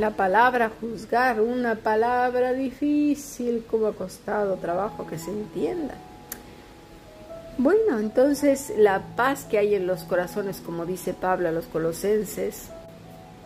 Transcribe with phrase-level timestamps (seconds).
[0.00, 5.94] la palabra juzgar, una palabra difícil, como ha costado trabajo que se entienda.
[7.58, 12.70] Bueno, entonces la paz que hay en los corazones, como dice Pablo a los colosenses,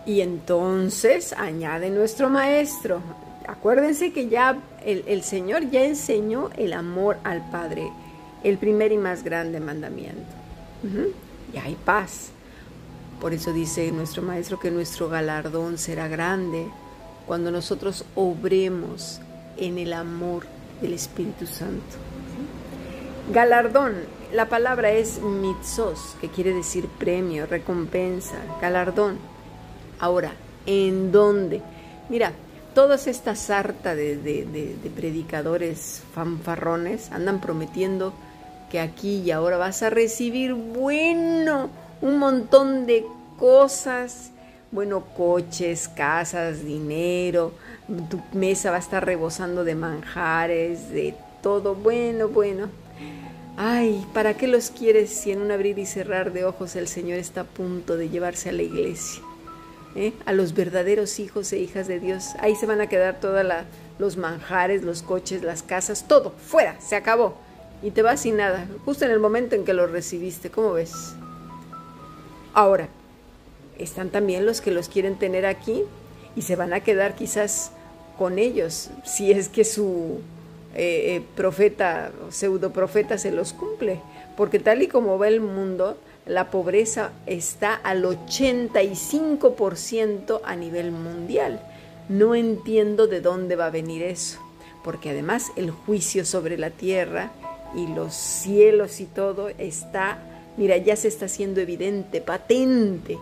[0.07, 3.01] y entonces añade nuestro maestro,
[3.49, 7.91] acuérdense que ya el, Señor ya enseñó el amor al Padre,
[8.45, 10.23] el primer y más grande mandamiento.
[11.53, 12.31] Y hay paz.
[13.25, 16.67] Por eso dice nuestro maestro que nuestro galardón será grande
[17.27, 19.19] cuando nosotros obremos
[19.57, 20.45] en el amor
[20.83, 21.97] del Espíritu Santo.
[23.33, 23.95] Galardón,
[24.31, 29.17] la palabra es mitzos, que quiere decir premio, recompensa, galardón.
[30.01, 30.33] Ahora,
[30.67, 31.63] ¿en dónde?
[32.11, 32.33] Mira,
[32.75, 38.13] todas estas sarta de, de, predicadores fanfarrones andan prometiendo
[38.71, 41.71] que aquí y ahora vas a recibir, bueno,
[42.03, 43.07] un montón de
[43.39, 44.31] cosas,
[44.71, 47.53] bueno, coches, casas, dinero,
[48.11, 52.69] tu mesa va a estar rebosando de manjares, de todo, bueno, bueno.
[53.57, 57.19] Ay, ¿para qué los quieres si en un abrir y cerrar de ojos el Señor
[57.19, 59.23] está a punto de llevarse a la iglesia?
[59.95, 60.13] ¿Eh?
[60.27, 62.31] A los verdaderos hijos e hijas de Dios.
[62.41, 63.47] Ahí se van a quedar todos
[64.01, 67.37] los manjares, los coches, las casas, todo, fuera, se acabó.
[67.81, 70.51] Y te vas sin nada, justo en el momento en que lo recibiste.
[70.51, 71.15] ¿Cómo ves?
[72.55, 72.89] Ahora,
[73.79, 75.83] están también los que los quieren tener aquí
[76.37, 77.73] y se van a quedar quizás
[78.19, 80.21] con ellos, si es que su
[80.75, 84.01] eh, eh, profeta o pseudo profeta se los cumple,
[84.37, 91.61] porque tal y como va el mundo, la pobreza está al 85% a nivel mundial.
[92.09, 94.39] No entiendo de dónde va a venir eso,
[94.83, 97.33] porque además el juicio sobre la tierra
[97.75, 100.19] y los cielos y todo está,
[100.57, 103.19] mira, ya se está haciendo evidente, patente.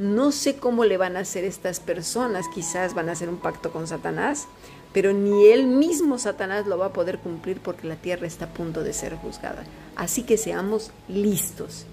[0.00, 3.70] No sé cómo le van a hacer estas personas, quizás van a hacer un pacto
[3.70, 4.46] con Satanás,
[4.94, 8.54] pero ni él mismo Satanás lo va a poder cumplir porque la tierra está a
[8.54, 9.62] punto de ser juzgada.
[9.96, 11.84] Así que seamos listos.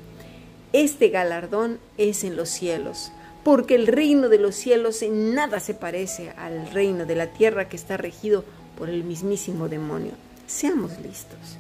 [0.72, 3.12] Este galardón es en los cielos,
[3.44, 7.68] porque el reino de los cielos en nada se parece al reino de la tierra
[7.68, 8.46] que está regido
[8.78, 10.14] por el mismísimo demonio.
[10.48, 11.58] Seamos listos.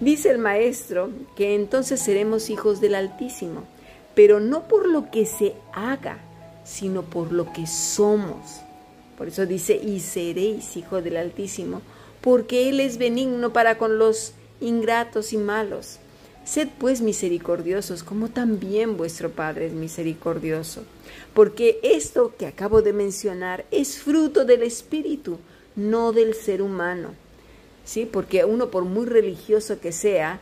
[0.00, 3.62] Dice el maestro que entonces seremos hijos del Altísimo,
[4.16, 6.18] pero no por lo que se haga,
[6.64, 8.62] sino por lo que somos.
[9.18, 11.82] Por eso dice, y seréis hijo del Altísimo,
[12.22, 15.98] porque Él es benigno para con los ingratos y malos.
[16.46, 20.84] Sed pues misericordiosos, como también vuestro Padre es misericordioso.
[21.34, 25.38] Porque esto que acabo de mencionar es fruto del Espíritu,
[25.74, 27.10] no del ser humano.
[27.84, 28.08] ¿Sí?
[28.10, 30.40] Porque uno, por muy religioso que sea,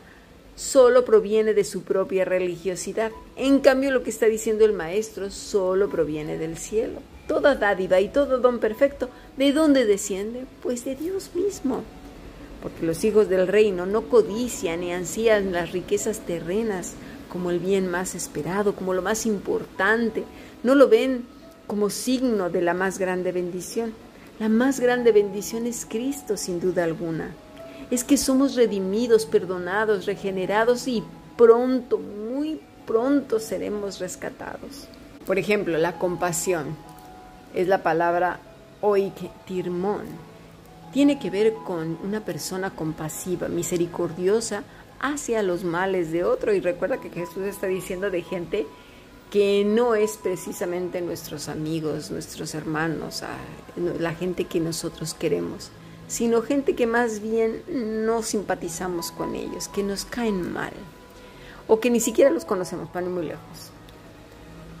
[0.55, 3.11] solo proviene de su propia religiosidad.
[3.35, 6.99] En cambio, lo que está diciendo el Maestro solo proviene del cielo.
[7.27, 10.45] Toda dádiva y todo don perfecto, ¿de dónde desciende?
[10.61, 11.83] Pues de Dios mismo.
[12.61, 16.93] Porque los hijos del reino no codician ni ansían las riquezas terrenas
[17.29, 20.23] como el bien más esperado, como lo más importante.
[20.63, 21.25] No lo ven
[21.67, 23.93] como signo de la más grande bendición.
[24.39, 27.33] La más grande bendición es Cristo, sin duda alguna.
[27.91, 31.03] Es que somos redimidos, perdonados, regenerados y
[31.37, 34.87] pronto, muy pronto seremos rescatados.
[35.25, 36.75] Por ejemplo, la compasión
[37.53, 38.39] es la palabra
[38.81, 40.03] oiktirmón.
[40.93, 44.63] Tiene que ver con una persona compasiva, misericordiosa
[44.99, 46.53] hacia los males de otro.
[46.53, 48.65] Y recuerda que Jesús está diciendo de gente
[49.31, 53.23] que no es precisamente nuestros amigos, nuestros hermanos,
[53.75, 55.71] la gente que nosotros queremos,
[56.07, 57.63] sino gente que más bien
[58.05, 60.73] no simpatizamos con ellos, que nos caen mal
[61.67, 63.71] o que ni siquiera los conocemos, van muy lejos.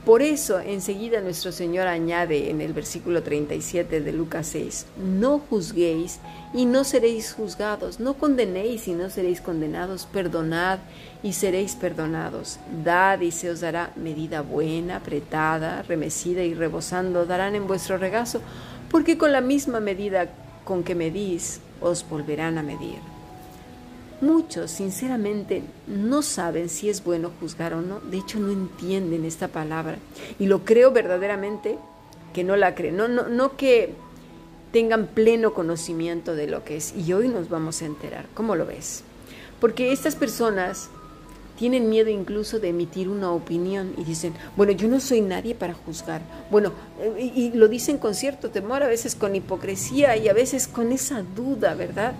[0.05, 6.19] Por eso enseguida nuestro Señor añade en el versículo 37 de Lucas 6, no juzguéis
[6.53, 10.77] y no seréis juzgados, no condenéis y no seréis condenados, perdonad
[11.23, 17.55] y seréis perdonados, dad y se os dará medida buena, apretada, remecida y rebosando, darán
[17.55, 18.41] en vuestro regazo,
[18.91, 20.29] porque con la misma medida
[20.65, 22.97] con que medís, os volverán a medir.
[24.21, 27.99] Muchos, sinceramente, no saben si es bueno juzgar o no.
[27.99, 29.97] De hecho, no entienden esta palabra.
[30.39, 31.77] Y lo creo verdaderamente
[32.33, 32.97] que no la creen.
[32.97, 33.93] No, no, no que
[34.71, 36.95] tengan pleno conocimiento de lo que es.
[36.95, 38.25] Y hoy nos vamos a enterar.
[38.33, 39.03] ¿Cómo lo ves?
[39.59, 40.89] Porque estas personas
[41.57, 45.73] tienen miedo incluso de emitir una opinión y dicen, bueno, yo no soy nadie para
[45.73, 46.21] juzgar.
[46.51, 46.71] Bueno,
[47.19, 50.91] y, y lo dicen con cierto temor, a veces con hipocresía y a veces con
[50.91, 52.13] esa duda, ¿verdad?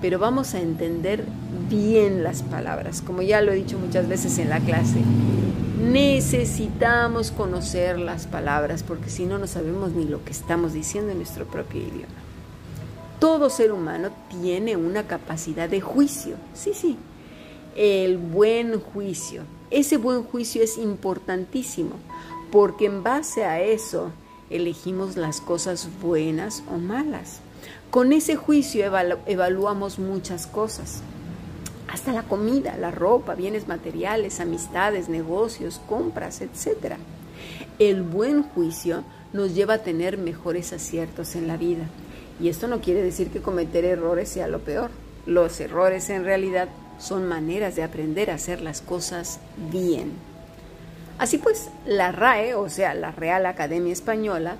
[0.00, 1.24] pero vamos a entender
[1.68, 4.98] bien las palabras, como ya lo he dicho muchas veces en la clase.
[5.80, 11.18] Necesitamos conocer las palabras porque si no no sabemos ni lo que estamos diciendo en
[11.18, 12.06] nuestro propio idioma.
[13.18, 16.98] Todo ser humano tiene una capacidad de juicio, sí, sí,
[17.76, 19.42] el buen juicio.
[19.70, 21.96] Ese buen juicio es importantísimo
[22.50, 24.10] porque en base a eso
[24.48, 27.40] elegimos las cosas buenas o malas.
[27.90, 28.84] Con ese juicio
[29.26, 31.02] evaluamos muchas cosas,
[31.88, 36.96] hasta la comida, la ropa, bienes materiales, amistades, negocios, compras, etc.
[37.78, 41.84] El buen juicio nos lleva a tener mejores aciertos en la vida.
[42.40, 44.90] Y esto no quiere decir que cometer errores sea lo peor.
[45.26, 49.40] Los errores en realidad son maneras de aprender a hacer las cosas
[49.70, 50.12] bien.
[51.18, 54.56] Así pues, la RAE, o sea, la Real Academia Española,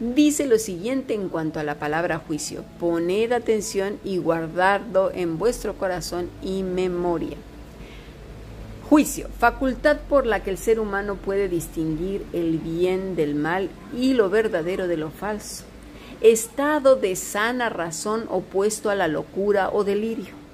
[0.00, 2.64] dice lo siguiente en cuanto a la palabra juicio.
[2.80, 7.36] Poned atención y guardadlo en vuestro corazón y memoria.
[8.88, 14.14] Juicio, facultad por la que el ser humano puede distinguir el bien del mal y
[14.14, 15.64] lo verdadero de lo falso.
[16.22, 20.47] Estado de sana razón opuesto a la locura o delirio.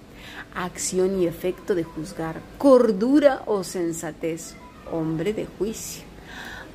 [0.55, 2.41] Acción y efecto de juzgar.
[2.59, 4.55] Cordura o sensatez
[4.91, 6.05] hombre de juicio.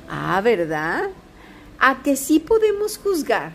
[0.08, 1.10] Ah, ¿verdad?
[1.78, 3.52] A que sí podemos juzgar.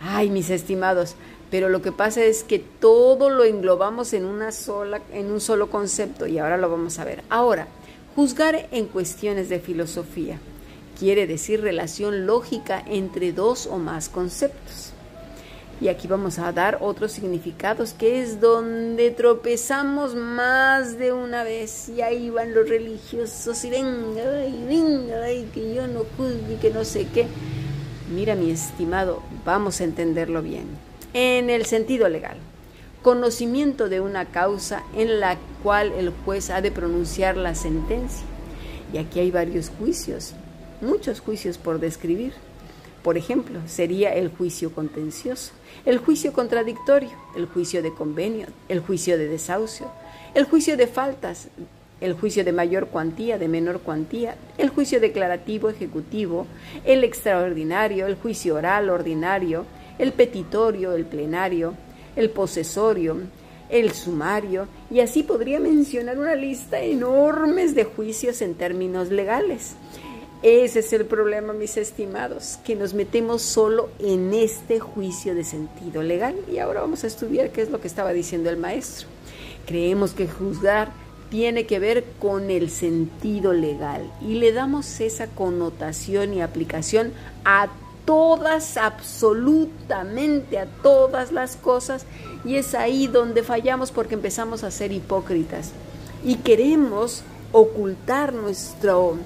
[0.00, 1.14] Ay, mis estimados,
[1.50, 5.70] pero lo que pasa es que todo lo englobamos en una sola en un solo
[5.70, 7.22] concepto y ahora lo vamos a ver.
[7.28, 7.68] Ahora,
[8.14, 10.38] juzgar en cuestiones de filosofía
[10.98, 14.87] quiere decir relación lógica entre dos o más conceptos.
[15.80, 21.88] Y aquí vamos a dar otros significados, que es donde tropezamos más de una vez.
[21.88, 26.70] Y ahí van los religiosos y venga, y venga, y que yo no juzgue, que
[26.70, 27.26] no sé qué.
[28.12, 30.66] Mira, mi estimado, vamos a entenderlo bien.
[31.14, 32.38] En el sentido legal,
[33.02, 38.26] conocimiento de una causa en la cual el juez ha de pronunciar la sentencia.
[38.92, 40.34] Y aquí hay varios juicios,
[40.80, 42.32] muchos juicios por describir.
[43.02, 45.52] Por ejemplo, sería el juicio contencioso,
[45.84, 49.86] el juicio contradictorio, el juicio de convenio, el juicio de desahucio,
[50.34, 51.48] el juicio de faltas,
[52.00, 56.46] el juicio de mayor cuantía, de menor cuantía, el juicio declarativo ejecutivo,
[56.84, 59.64] el extraordinario, el juicio oral ordinario,
[59.98, 61.74] el petitorio, el plenario,
[62.16, 63.16] el posesorio,
[63.68, 69.74] el sumario, y así podría mencionar una lista enorme de juicios en términos legales.
[70.42, 76.02] Ese es el problema, mis estimados, que nos metemos solo en este juicio de sentido
[76.02, 76.36] legal.
[76.50, 79.08] Y ahora vamos a estudiar qué es lo que estaba diciendo el maestro.
[79.66, 80.92] Creemos que juzgar
[81.30, 87.12] tiene que ver con el sentido legal y le damos esa connotación y aplicación
[87.44, 87.68] a
[88.06, 92.06] todas, absolutamente a todas las cosas
[92.44, 95.72] y es ahí donde fallamos porque empezamos a ser hipócritas
[96.24, 99.18] y queremos ocultar nuestro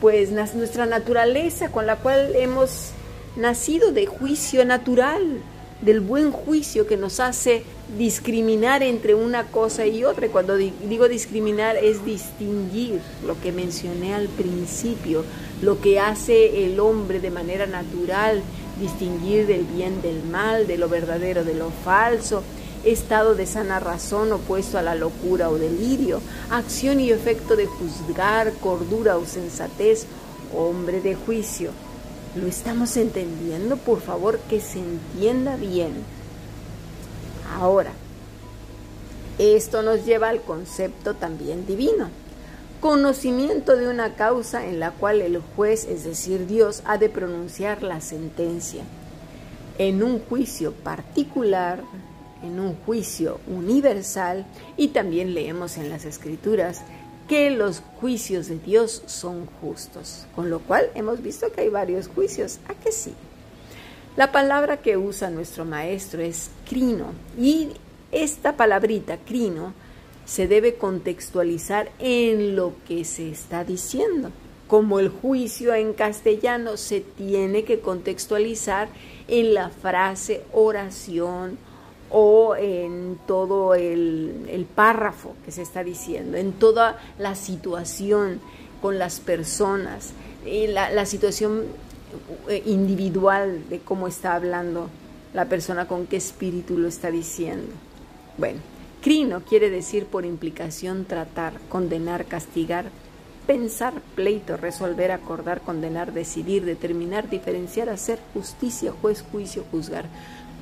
[0.00, 2.90] pues nuestra naturaleza con la cual hemos
[3.36, 5.40] nacido de juicio natural,
[5.80, 7.62] del buen juicio que nos hace
[7.96, 10.28] discriminar entre una cosa y otra.
[10.28, 15.24] Cuando digo discriminar es distinguir lo que mencioné al principio,
[15.62, 18.42] lo que hace el hombre de manera natural,
[18.80, 22.42] distinguir del bien del mal, de lo verdadero de lo falso,
[22.92, 28.52] estado de sana razón opuesto a la locura o delirio, acción y efecto de juzgar,
[28.54, 30.06] cordura o sensatez,
[30.54, 31.70] hombre de juicio.
[32.34, 33.76] ¿Lo estamos entendiendo?
[33.76, 35.92] Por favor, que se entienda bien.
[37.58, 37.92] Ahora,
[39.38, 42.10] esto nos lleva al concepto también divino.
[42.80, 47.82] Conocimiento de una causa en la cual el juez, es decir, Dios, ha de pronunciar
[47.82, 48.84] la sentencia.
[49.78, 51.82] En un juicio particular,
[52.42, 56.82] en un juicio universal y también leemos en las escrituras
[57.28, 62.08] que los juicios de Dios son justos, con lo cual hemos visto que hay varios
[62.08, 63.12] juicios, ¿a que sí?
[64.16, 67.68] La palabra que usa nuestro maestro es crino y
[68.10, 69.74] esta palabrita crino
[70.24, 74.30] se debe contextualizar en lo que se está diciendo.
[74.66, 78.88] Como el juicio en castellano se tiene que contextualizar
[79.28, 81.58] en la frase, oración,
[82.10, 88.40] o en todo el, párrafo que se está diciendo, en toda la situación
[88.80, 90.12] con las personas,
[90.44, 91.64] la, la situación
[92.48, 94.88] eh, individual de cómo está hablando
[95.34, 97.72] la persona, con qué espíritu lo está diciendo.
[98.38, 98.60] Bueno,
[99.02, 102.86] crino quiere decir por implicación tratar, condenar, castigar,
[103.46, 110.06] pensar, pleito, resolver, acordar, condenar, decidir, determinar, diferenciar, hacer justicia, juez, juicio, juzgar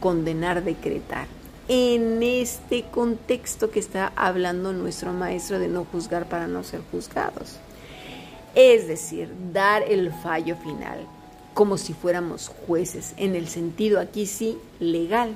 [0.00, 1.26] condenar, decretar.
[1.68, 7.56] en este contexto que está hablando nuestro maestro de no juzgar para no ser juzgados.
[8.54, 11.00] Es decir, dar el fallo final,
[11.54, 15.34] como si fuéramos jueces, en el sentido aquí sí legal.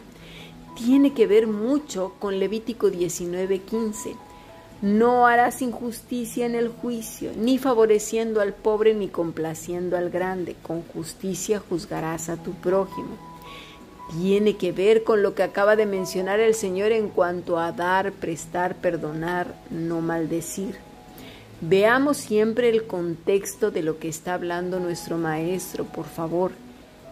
[0.76, 4.16] Tiene que ver mucho con Levítico 19:15
[4.82, 10.56] no harás injusticia en el juicio, ni favoreciendo al pobre ni complaciendo al grande.
[10.62, 13.29] Con justicia juzgarás a tu prójimo.
[14.18, 18.12] Tiene que ver con lo que acaba de mencionar el Señor en cuanto a dar,
[18.12, 20.76] prestar, perdonar, no maldecir.
[21.60, 26.52] Veamos siempre el contexto de lo que está hablando nuestro Maestro, por favor.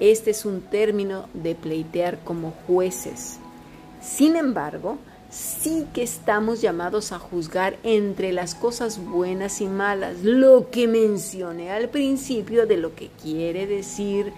[0.01, 3.39] Este es un término de pleitear como jueces.
[4.01, 4.99] Sin embargo,
[5.31, 11.71] sí que estamos llamados a juzgar entre las cosas buenas y malas, lo que mencioné
[11.71, 14.33] al principio de lo que quiere decir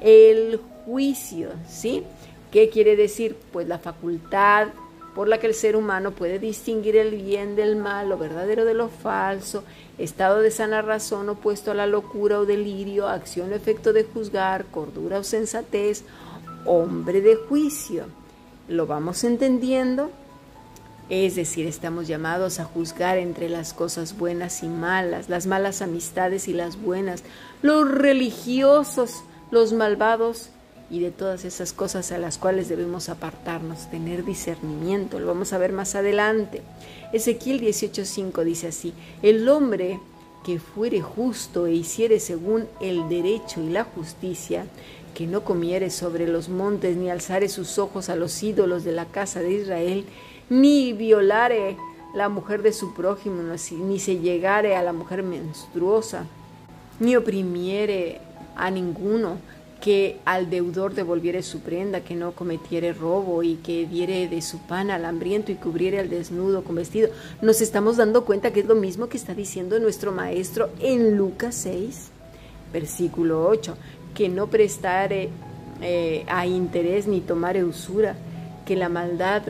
[0.00, 2.04] el juicio, ¿sí?
[2.50, 3.36] ¿Qué quiere decir?
[3.52, 4.68] Pues la facultad
[5.16, 8.74] por la que el ser humano puede distinguir el bien del mal, lo verdadero de
[8.74, 9.64] lo falso,
[9.96, 14.66] estado de sana razón opuesto a la locura o delirio, acción o efecto de juzgar,
[14.66, 16.04] cordura o sensatez,
[16.66, 18.04] hombre de juicio.
[18.68, 20.10] ¿Lo vamos entendiendo?
[21.08, 26.46] Es decir, estamos llamados a juzgar entre las cosas buenas y malas, las malas amistades
[26.46, 27.22] y las buenas,
[27.62, 30.50] los religiosos, los malvados
[30.90, 35.18] y de todas esas cosas a las cuales debemos apartarnos, tener discernimiento.
[35.18, 36.62] Lo vamos a ver más adelante.
[37.12, 40.00] Ezequiel 18:5 dice así, el hombre
[40.44, 44.66] que fuere justo e hiciere según el derecho y la justicia,
[45.12, 49.06] que no comiere sobre los montes ni alzare sus ojos a los ídolos de la
[49.06, 50.04] casa de Israel,
[50.48, 51.76] ni violare
[52.14, 56.26] la mujer de su prójimo, ni se llegare a la mujer menstruosa,
[57.00, 58.20] ni oprimiere
[58.56, 59.38] a ninguno,
[59.80, 64.58] que al deudor devolviere su prenda, que no cometiere robo y que diere de su
[64.58, 67.10] pan al hambriento y cubriere al desnudo con vestido.
[67.42, 71.54] Nos estamos dando cuenta que es lo mismo que está diciendo nuestro maestro en Lucas
[71.56, 72.08] 6,
[72.72, 73.76] versículo 8,
[74.14, 75.28] que no prestare
[75.82, 78.16] eh, a interés ni tomare usura,
[78.64, 79.42] que la maldad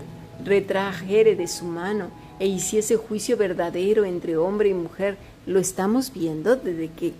[0.44, 5.16] retrajere de su mano e hiciese juicio verdadero entre hombre y mujer,
[5.46, 7.12] lo estamos viendo desde que,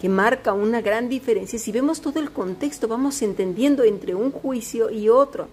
[0.00, 1.58] que, marca una gran diferencia.
[1.58, 5.48] Si vemos todo el contexto, vamos entendiendo entre un juicio y otro.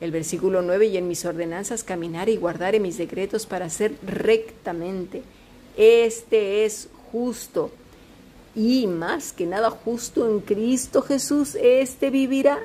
[0.00, 5.22] El versículo 9, y en mis ordenanzas caminar y guardar mis decretos para hacer rectamente.
[5.76, 7.70] Este es justo.
[8.54, 12.60] Y más que nada justo en Cristo Jesús, este vivirá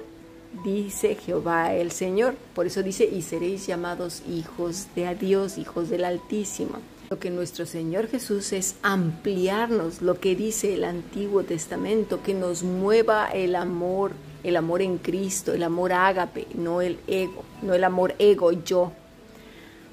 [0.64, 2.36] dice Jehová el Señor.
[2.54, 6.80] Por eso dice, y seréis llamados hijos de Dios, hijos del Altísimo.
[7.10, 12.64] Lo que nuestro Señor Jesús es ampliarnos lo que dice el Antiguo Testamento, que nos
[12.64, 14.12] mueva el amor,
[14.44, 18.92] el amor en Cristo, el amor ágape, no el ego, no el amor ego yo.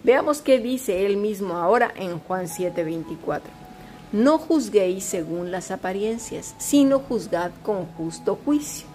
[0.04, 3.40] Veamos qué dice él mismo ahora en Juan 7:24.
[4.12, 8.86] No juzguéis según las apariencias, sino juzgad con justo juicio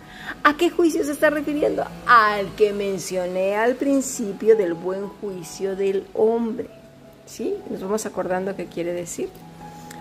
[0.44, 1.86] ¿A qué juicio se está refiriendo?
[2.08, 6.68] Al que mencioné al principio del buen juicio del hombre.
[7.26, 7.56] ¿Sí?
[7.70, 9.30] Nos vamos acordando qué quiere decir.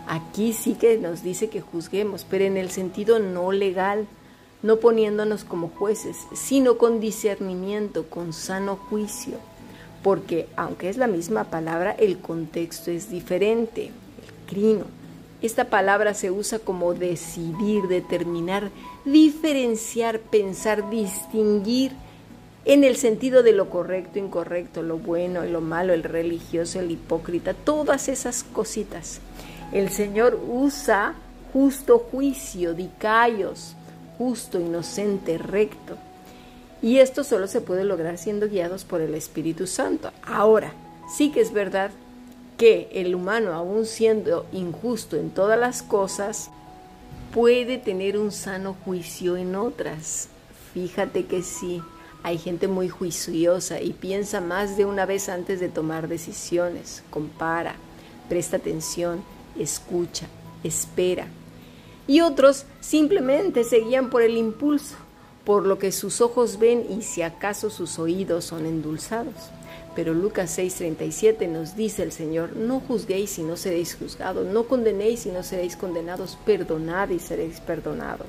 [0.06, 4.08] Aquí sí que nos dice que juzguemos, pero en el sentido no legal,
[4.62, 9.34] no poniéndonos como jueces, sino con discernimiento, con sano juicio.
[10.02, 13.86] Porque aunque es la misma palabra, el contexto es diferente.
[13.86, 14.99] El crino.
[15.42, 18.70] Esta palabra se usa como decidir, determinar,
[19.04, 21.92] diferenciar, pensar, distinguir
[22.66, 27.54] en el sentido de lo correcto, incorrecto, lo bueno lo malo, el religioso, el hipócrita,
[27.54, 29.20] todas esas cositas.
[29.72, 31.14] El Señor usa
[31.52, 33.74] justo juicio, dicayos,
[34.18, 35.96] justo, inocente, recto.
[36.82, 40.12] Y esto solo se puede lograr siendo guiados por el Espíritu Santo.
[40.22, 40.72] Ahora,
[41.14, 41.90] sí que es verdad
[42.60, 46.50] que el humano, aún siendo injusto en todas las cosas,
[47.32, 50.28] puede tener un sano juicio en otras.
[50.74, 51.82] Fíjate que sí,
[52.22, 57.76] hay gente muy juiciosa y piensa más de una vez antes de tomar decisiones, compara,
[58.28, 59.22] presta atención,
[59.58, 60.26] escucha,
[60.62, 61.28] espera.
[62.06, 64.96] Y otros simplemente se guían por el impulso,
[65.46, 69.48] por lo que sus ojos ven y si acaso sus oídos son endulzados.
[69.94, 75.26] Pero Lucas 6:37 nos dice el Señor, no juzguéis y no seréis juzgados, no condenéis
[75.26, 78.28] y no seréis condenados, perdonad y seréis perdonados.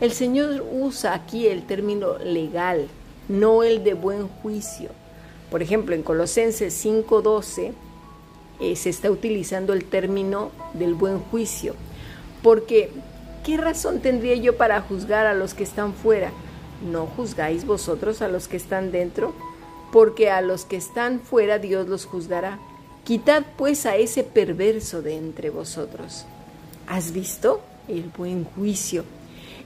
[0.00, 2.88] El Señor usa aquí el término legal,
[3.28, 4.90] no el de buen juicio.
[5.50, 7.72] Por ejemplo, en Colosenses 5:12
[8.60, 11.76] eh, se está utilizando el término del buen juicio,
[12.42, 12.90] porque
[13.44, 16.32] ¿qué razón tendría yo para juzgar a los que están fuera?
[16.90, 19.32] ¿No juzgáis vosotros a los que están dentro?
[19.94, 22.58] Porque a los que están fuera Dios los juzgará.
[23.04, 26.24] Quitad pues a ese perverso de entre vosotros.
[26.88, 29.04] ¿Has visto el buen juicio?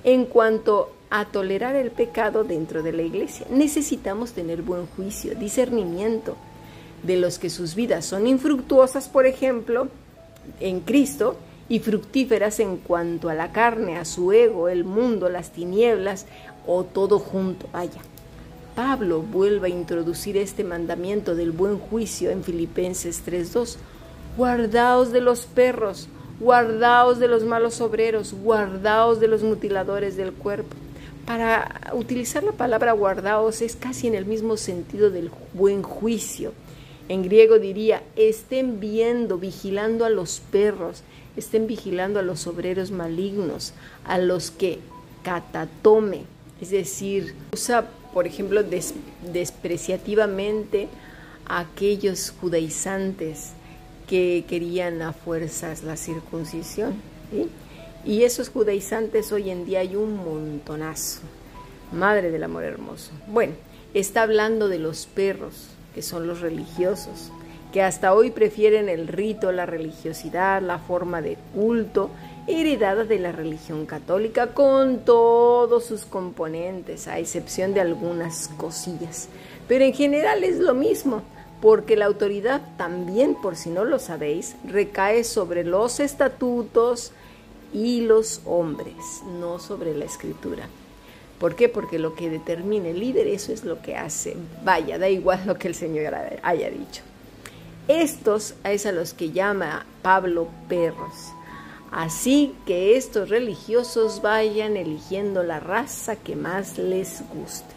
[0.05, 6.37] En cuanto a tolerar el pecado dentro de la iglesia, necesitamos tener buen juicio, discernimiento
[7.03, 9.89] de los que sus vidas son infructuosas, por ejemplo,
[10.61, 11.39] en Cristo,
[11.71, 16.27] y fructíferas en cuanto a la carne, a su ego, el mundo, las tinieblas
[16.67, 17.67] o todo junto.
[17.73, 18.03] Vaya.
[18.79, 23.75] Pablo vuelve a introducir este mandamiento del buen juicio en Filipenses 3.2.
[24.37, 26.07] Guardaos de los perros,
[26.39, 30.77] guardaos de los malos obreros, guardaos de los mutiladores del cuerpo.
[31.27, 36.53] Para utilizar la palabra guardaos es casi en el mismo sentido del buen juicio.
[37.09, 41.03] En griego diría, estén viendo, vigilando a los perros,
[41.37, 43.73] estén vigilando a los obreros malignos,
[44.05, 44.79] a los que
[45.25, 46.27] catatome,
[46.61, 48.65] es decir, usa por ejemplo,
[49.33, 50.89] despreciativamente
[51.47, 53.53] a aquellos judaizantes
[54.09, 56.95] que querían a fuerzas la circuncisión.
[58.05, 61.21] Y esos judaizantes hoy en día hay un montonazo.
[61.93, 63.13] Madre del amor hermoso.
[63.29, 63.53] Bueno,
[63.95, 67.31] está hablando de los perros, que son los religiosos,
[67.73, 72.11] que hasta hoy prefieren el rito, la religiosidad, la forma de culto
[72.49, 79.29] heredada de la religión católica con todos sus componentes, a excepción de algunas cosillas.
[79.69, 81.23] Pero en general es lo mismo,
[81.61, 87.13] porque la autoridad también, por si no lo sabéis, recae sobre los estatutos
[87.75, 88.95] y los hombres,
[89.39, 90.69] no sobre la escritura.
[91.39, 91.69] ¿Por qué?
[91.69, 94.37] Porque lo que determina el líder, eso es lo que hace.
[94.65, 97.03] Vaya, da igual lo que el Señor haya dicho.
[97.87, 101.33] Estos es a los que llama Pablo perros
[101.91, 107.75] Así que estos religiosos vayan eligiendo la raza que más les guste.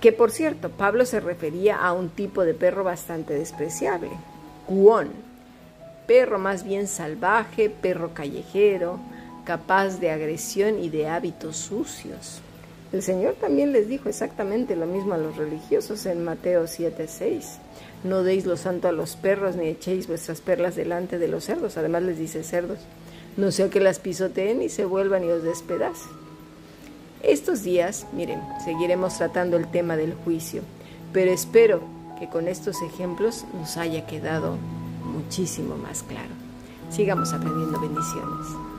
[0.00, 4.10] Que por cierto, Pablo se refería a un tipo de perro bastante despreciable,
[4.66, 5.10] cuón,
[6.06, 8.98] perro más bien salvaje, perro callejero,
[9.44, 12.42] capaz de agresión y de hábitos sucios.
[12.92, 17.58] El Señor también les dijo exactamente lo mismo a los religiosos en Mateo 7:6.
[18.04, 21.76] No deis lo santo a los perros, ni echéis vuestras perlas delante de los cerdos.
[21.76, 22.78] Además les dice cerdos,
[23.36, 26.10] no sea que las pisoteen y se vuelvan y os despedacen.
[27.22, 30.62] Estos días, miren, seguiremos tratando el tema del juicio,
[31.12, 31.80] pero espero
[32.18, 34.56] que con estos ejemplos nos haya quedado
[35.04, 36.30] muchísimo más claro.
[36.90, 38.77] Sigamos aprendiendo bendiciones.